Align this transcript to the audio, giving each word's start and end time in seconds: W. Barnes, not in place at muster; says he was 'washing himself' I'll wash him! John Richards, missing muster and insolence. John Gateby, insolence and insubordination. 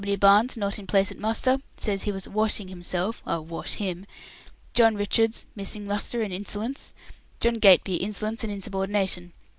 W. 0.01 0.17
Barnes, 0.17 0.57
not 0.57 0.79
in 0.79 0.87
place 0.87 1.11
at 1.11 1.19
muster; 1.19 1.59
says 1.77 2.01
he 2.01 2.11
was 2.11 2.27
'washing 2.27 2.69
himself' 2.69 3.21
I'll 3.23 3.45
wash 3.45 3.73
him! 3.75 4.07
John 4.73 4.95
Richards, 4.95 5.45
missing 5.55 5.85
muster 5.85 6.23
and 6.23 6.33
insolence. 6.33 6.95
John 7.39 7.59
Gateby, 7.59 7.97
insolence 7.97 8.43
and 8.43 8.51
insubordination. 8.51 9.31